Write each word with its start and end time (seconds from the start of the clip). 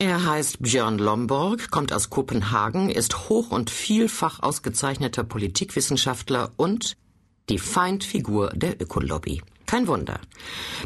Er 0.00 0.24
heißt 0.24 0.62
Björn 0.62 0.98
Lomborg, 0.98 1.72
kommt 1.72 1.92
aus 1.92 2.08
Kopenhagen, 2.08 2.88
ist 2.88 3.28
hoch 3.28 3.50
und 3.50 3.68
vielfach 3.68 4.40
ausgezeichneter 4.40 5.24
Politikwissenschaftler 5.24 6.52
und 6.56 6.96
die 7.48 7.58
Feindfigur 7.58 8.50
der 8.54 8.80
Ökolobby. 8.80 9.42
Kein 9.66 9.88
Wunder. 9.88 10.20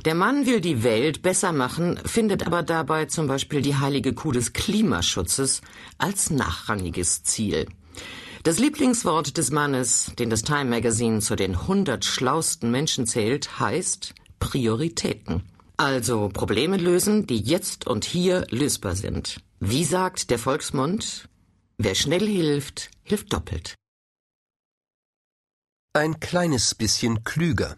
Der 0.07 0.15
Mann 0.15 0.47
will 0.47 0.63
die 0.63 0.83
Welt 0.83 1.21
besser 1.21 1.53
machen, 1.53 2.01
findet 2.07 2.47
aber 2.47 2.63
dabei 2.63 3.05
zum 3.05 3.27
Beispiel 3.27 3.61
die 3.61 3.77
heilige 3.77 4.15
Kuh 4.15 4.33
des 4.33 4.55
Klimaschutzes 4.55 5.61
als 5.99 6.31
nachrangiges 6.31 7.23
Ziel. 7.23 7.67
Das 8.45 8.59
Lieblingswort 8.59 9.37
des 9.37 9.51
Mannes, 9.51 10.13
den 10.19 10.31
das 10.31 10.41
Time 10.41 10.65
Magazine 10.65 11.21
zu 11.21 11.37
den 11.37 11.55
100 11.55 12.03
schlausten 12.03 12.71
Menschen 12.71 13.07
zählt, 13.07 13.61
heißt 13.61 14.15
Prioritäten. 14.41 15.43
Also 15.77 16.29
Probleme 16.29 16.77
lösen, 16.77 17.27
die 17.27 17.41
jetzt 17.41 17.87
und 17.87 18.05
hier 18.05 18.47
lösbar 18.51 18.95
sind. 18.95 19.41
Wie 19.61 19.85
sagt 19.85 20.31
der 20.31 20.39
Volksmund? 20.39 21.29
Wer 21.79 21.95
schnell 21.95 22.27
hilft, 22.27 22.91
hilft 23.03 23.33
doppelt. 23.33 23.75
Ein 25.95 26.21
kleines 26.21 26.75
bisschen 26.75 27.25
klüger. 27.25 27.77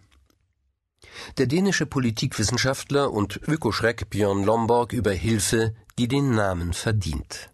Der 1.39 1.47
dänische 1.47 1.87
Politikwissenschaftler 1.87 3.13
und 3.13 3.41
Ökoschreck 3.49 4.11
Björn 4.11 4.45
Lomborg 4.45 4.93
über 4.93 5.13
Hilfe, 5.13 5.75
die 5.99 6.09
den 6.09 6.35
Namen 6.35 6.73
verdient. 6.73 7.51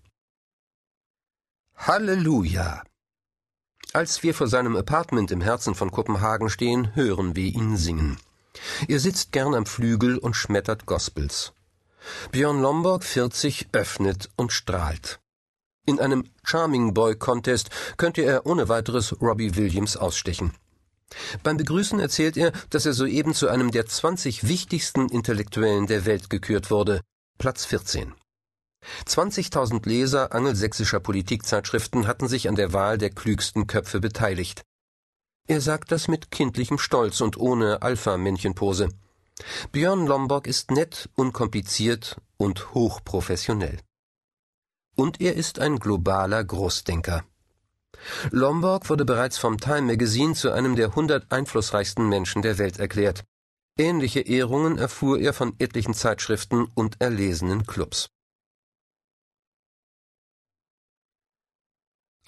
Halleluja! 1.76 2.82
Als 3.92 4.22
wir 4.22 4.34
vor 4.34 4.48
seinem 4.48 4.76
Apartment 4.76 5.30
im 5.30 5.40
Herzen 5.40 5.74
von 5.74 5.90
Kopenhagen 5.90 6.48
stehen, 6.50 6.94
hören 6.94 7.34
wir 7.36 7.46
ihn 7.46 7.76
singen. 7.76 8.18
Er 8.88 9.00
sitzt 9.00 9.32
gern 9.32 9.54
am 9.54 9.66
Flügel 9.66 10.18
und 10.18 10.34
schmettert 10.34 10.86
Gospels. 10.86 11.52
Björn 12.32 12.60
Lomborg, 12.60 13.04
40, 13.04 13.68
öffnet 13.72 14.30
und 14.36 14.52
strahlt. 14.52 15.20
In 15.86 16.00
einem 16.00 16.24
Charming 16.44 16.94
Boy 16.94 17.16
Contest 17.16 17.70
könnte 17.96 18.22
er 18.22 18.46
ohne 18.46 18.68
weiteres 18.68 19.20
Robbie 19.20 19.56
Williams 19.56 19.96
ausstechen. 19.96 20.54
Beim 21.42 21.56
Begrüßen 21.56 21.98
erzählt 21.98 22.36
er, 22.36 22.52
dass 22.70 22.86
er 22.86 22.92
soeben 22.92 23.34
zu 23.34 23.48
einem 23.48 23.70
der 23.70 23.86
20 23.86 24.46
wichtigsten 24.46 25.08
Intellektuellen 25.08 25.86
der 25.86 26.04
Welt 26.04 26.30
gekürt 26.30 26.70
wurde, 26.70 27.00
Platz 27.38 27.64
14. 27.64 28.14
20.000 29.06 29.86
Leser 29.86 30.32
angelsächsischer 30.32 31.00
Politikzeitschriften 31.00 32.06
hatten 32.06 32.28
sich 32.28 32.48
an 32.48 32.54
der 32.54 32.72
Wahl 32.72 32.96
der 32.96 33.10
klügsten 33.10 33.66
Köpfe 33.66 34.00
beteiligt. 34.00 34.62
Er 35.46 35.60
sagt 35.60 35.90
das 35.92 36.08
mit 36.08 36.30
kindlichem 36.30 36.78
Stolz 36.78 37.20
und 37.20 37.36
ohne 37.36 37.82
Alpha-Männchenpose. 37.82 38.88
Björn 39.72 40.06
Lomborg 40.06 40.46
ist 40.46 40.70
nett, 40.70 41.08
unkompliziert 41.16 42.20
und 42.36 42.74
hochprofessionell. 42.74 43.78
Und 44.96 45.20
er 45.20 45.34
ist 45.34 45.58
ein 45.58 45.78
globaler 45.78 46.44
Großdenker. 46.44 47.24
Lomborg 48.30 48.88
wurde 48.88 49.04
bereits 49.04 49.38
vom 49.38 49.58
Time 49.58 49.82
Magazine 49.82 50.34
zu 50.34 50.50
einem 50.52 50.76
der 50.76 50.88
100 50.88 51.32
einflussreichsten 51.32 52.08
Menschen 52.08 52.42
der 52.42 52.58
Welt 52.58 52.78
erklärt. 52.78 53.24
Ähnliche 53.78 54.20
Ehrungen 54.20 54.78
erfuhr 54.78 55.18
er 55.18 55.32
von 55.32 55.54
etlichen 55.58 55.94
Zeitschriften 55.94 56.66
und 56.74 57.00
erlesenen 57.00 57.66
Clubs. 57.66 58.10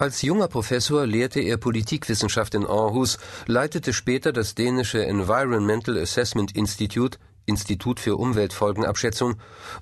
Als 0.03 0.21
junger 0.21 0.49
Professor 0.49 1.07
lehrte 1.07 1.39
er 1.39 1.55
Politikwissenschaft 1.55 2.55
in 2.55 2.65
Aarhus, 2.65 3.19
leitete 3.47 3.93
später 3.93 4.33
das 4.33 4.53
dänische 4.53 5.05
Environmental 5.05 5.97
Assessment 5.97 6.53
Institute 6.57 7.17
Institut 7.45 8.01
für 8.01 8.17
Umweltfolgenabschätzung 8.17 9.35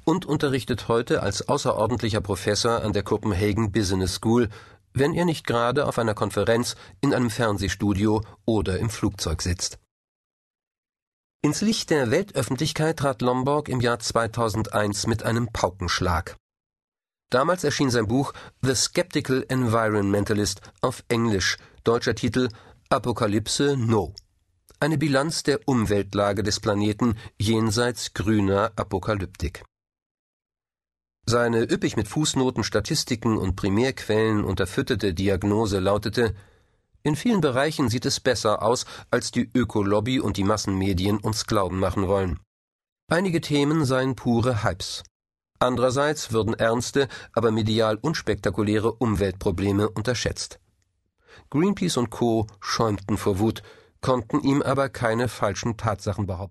und 0.03 0.27
unterrichtet 0.27 0.88
heute 0.88 1.23
als 1.23 1.49
außerordentlicher 1.49 2.22
Professor 2.22 2.83
an 2.83 2.94
der 2.94 3.02
Copenhagen 3.02 3.72
Business 3.72 4.14
School, 4.14 4.49
wenn 4.94 5.16
er 5.16 5.25
nicht 5.25 5.47
gerade 5.47 5.88
auf 5.88 5.97
einer 5.97 6.14
Konferenz, 6.14 6.75
in 7.02 7.16
einem 7.16 7.31
Fernsehstudio 7.31 8.22
oder 8.45 8.77
im 8.77 8.92
Flugzeug 8.92 9.42
sitzt. 9.42 9.80
Ins 11.42 11.61
Licht 11.61 11.89
der 11.89 12.11
Weltöffentlichkeit 12.11 12.99
trat 12.99 13.23
Lomborg 13.23 13.70
im 13.70 13.82
Jahr 13.82 13.98
2001 13.98 15.08
mit 15.08 15.23
einem 15.23 15.48
Paukenschlag. 15.52 16.38
Damals 17.31 17.64
erschien 17.64 17.89
sein 17.89 18.08
Buch 18.08 18.33
The 18.61 18.75
Skeptical 18.75 19.45
Environmentalist 19.47 20.61
auf 20.81 21.03
Englisch, 21.08 21.58
deutscher 21.86 22.14
Titel 22.14 22.49
Apokalypse 22.89 23.77
No. 23.77 24.14
Eine 24.81 24.97
Bilanz 24.97 25.41
der 25.43 25.61
Umweltlage 25.65 26.43
des 26.43 26.59
Planeten 26.59 27.15
jenseits 27.39 28.14
grüner 28.14 28.73
Apokalyptik. 28.75 29.64
Seine 31.25 31.61
üppig 31.71 31.95
mit 31.95 32.09
Fußnoten, 32.09 32.65
Statistiken 32.65 33.37
und 33.37 33.55
Primärquellen 33.55 34.43
unterfütterte 34.43 35.14
Diagnose 35.14 35.80
lautete 35.80 36.36
In 37.03 37.15
vielen 37.15 37.39
Bereichen 37.39 37.87
sieht 37.87 38.05
es 38.05 38.20
besser 38.20 38.61
aus, 38.61 38.86
als 39.09 39.31
die 39.31 39.49
Ökolobby 39.55 40.20
und 40.20 40.36
die 40.36 40.43
Massenmedien 40.43 41.17
uns 41.17 41.47
glauben 41.47 41.80
machen 41.80 42.09
wollen. 42.09 42.41
Einige 43.09 43.39
Themen 43.39 43.86
seien 43.86 44.15
pure 44.15 44.64
Hypes. 44.64 45.03
Andererseits 45.61 46.32
würden 46.32 46.55
ernste, 46.55 47.08
aber 47.33 47.52
medial 47.52 47.95
unspektakuläre 48.02 48.94
Umweltprobleme 48.94 49.88
unterschätzt. 49.89 50.60
Greenpeace 51.52 51.98
und 51.98 52.10
Co. 52.10 52.48
schäumten 52.60 53.16
vor 53.16 53.38
Wut, 53.38 53.61
konnten 54.02 54.42
ihm 54.42 54.64
aber 54.64 54.89
keine 54.89 55.27
falschen 55.27 55.77
Tatsachen 55.77 56.26
behaupten. 56.26 56.50